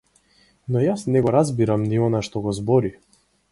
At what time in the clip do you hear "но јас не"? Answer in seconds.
0.75-1.21